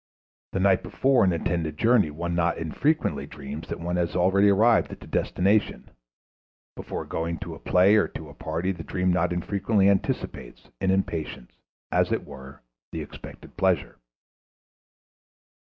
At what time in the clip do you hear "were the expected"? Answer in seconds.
12.25-13.55